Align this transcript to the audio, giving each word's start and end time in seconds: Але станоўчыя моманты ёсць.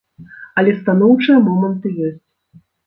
Але 0.61 0.71
станоўчыя 0.79 1.37
моманты 1.51 1.87
ёсць. 2.11 2.23